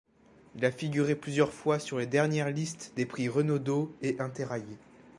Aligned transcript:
Il 0.55 0.65
a 0.65 0.71
figuré 0.71 1.13
plusieurs 1.15 1.51
fois 1.53 1.77
sur 1.77 1.99
les 1.99 2.07
dernières 2.07 2.49
listes 2.49 2.91
des 2.95 3.05
prix 3.05 3.29
Renaudot 3.29 3.95
et 4.01 4.15
Interallié. 4.17 4.79